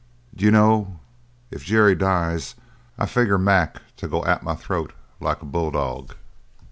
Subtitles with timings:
[0.35, 0.97] D'you know,
[1.51, 2.55] if Jerry dies
[2.97, 6.15] I figure Mac to go at my throat like a bulldog."